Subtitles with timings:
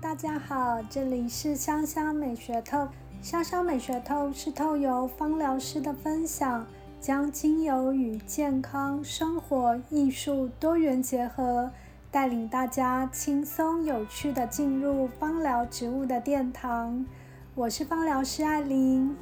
[0.00, 2.86] 大家好，这里是香香美学透。
[3.22, 6.66] 香香美学透是透由芳疗师的分享，
[7.00, 11.70] 将精油与健康、生活、艺术多元结合，
[12.10, 17.06] 带领大家轻松有趣的进入芳疗植物的殿堂。
[17.54, 19.16] 我是芳疗师艾琳，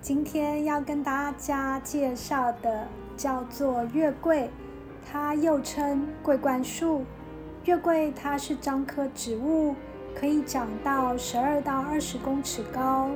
[0.00, 4.50] 今天要跟大家介绍的叫做月桂，
[5.08, 7.04] 它又称桂冠树。
[7.66, 9.76] 月桂它是樟科植物。
[10.18, 13.08] 可以长到十二到二十公尺高，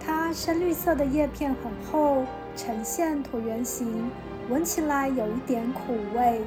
[0.00, 2.24] 它深绿色的叶片很厚，
[2.56, 4.10] 呈现椭圆形，
[4.48, 6.40] 闻起来有一点苦味。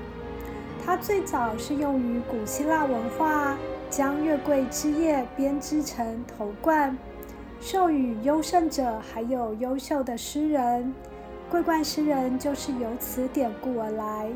[0.85, 3.57] 它最早是用于古希腊文化，
[3.89, 6.97] 将月桂枝叶编织成头冠，
[7.59, 10.93] 授予优胜者，还有优秀的诗人。
[11.49, 14.29] 桂冠诗人就是由此典故而来。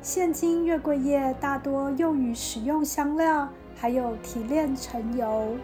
[0.00, 3.48] 现今月桂叶大多用于食用香料。
[3.82, 5.56] 还有提炼成油。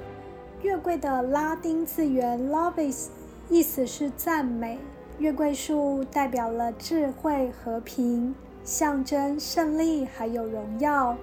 [0.63, 3.07] 月桂的拉丁字源 “lovis”
[3.49, 4.77] 意思是赞美。
[5.21, 11.17] 月桂树代表了智慧、和平，象征胜利还有荣耀。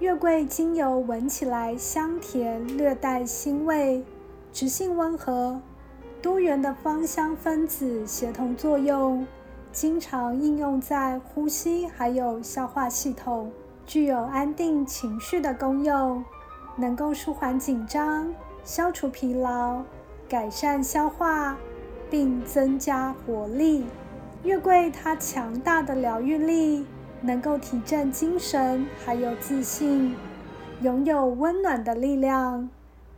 [0.00, 4.02] 月桂精油闻起来香甜，略带腥味，
[4.52, 5.60] 直性温和。
[6.20, 9.24] 多元的芳香分子协同作用，
[9.70, 13.52] 经常应用在呼吸还有消化系统。
[13.88, 16.22] 具有安定情绪的功用，
[16.76, 19.80] 能够舒缓紧张、消除疲劳、
[20.28, 21.56] 改善消化，
[22.10, 23.86] 并增加活力。
[24.42, 26.84] 月桂它强大的疗愈力，
[27.22, 30.14] 能够提振精神，还有自信，
[30.82, 32.68] 拥有温暖的力量，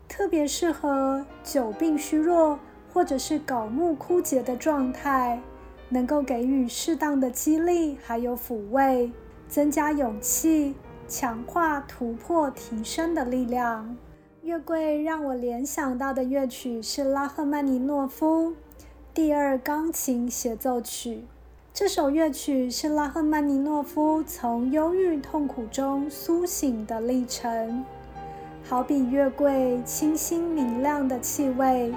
[0.08, 2.60] 特别适合久病虚弱
[2.94, 5.40] 或者是槁木枯竭的状态，
[5.88, 9.10] 能够给予适当的激励，还有抚慰。
[9.50, 10.76] 增加勇气，
[11.08, 13.96] 强化突破提升的力量。
[14.42, 18.55] 月桂让我联想到的乐曲是拉赫曼尼诺夫
[19.12, 21.24] 第二钢琴协奏曲。
[21.74, 27.84] 这首乐曲是拉赫曼尼诺夫从忧郁痛苦中苏醒的历程，
[28.64, 31.92] 好比月桂清新明亮的气味，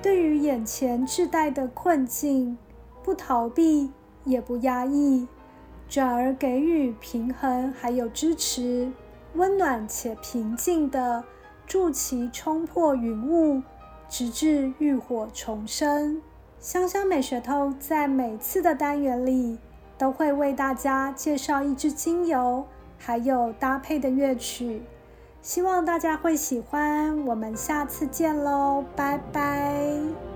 [0.00, 2.56] 对于眼前自带的困境，
[3.02, 3.90] 不逃避
[4.24, 5.26] 也不压抑。
[5.88, 8.92] 转而给予平衡，还有支持，
[9.34, 11.24] 温暖且平静的
[11.66, 13.62] 助其冲破云雾，
[14.08, 16.20] 直至浴火重生。
[16.60, 19.58] 香香美学透在每次的单元里
[19.96, 22.66] 都会为大家介绍一支精油，
[22.98, 24.82] 还有搭配的乐曲，
[25.40, 27.24] 希望大家会喜欢。
[27.26, 30.27] 我们下次见喽，拜拜。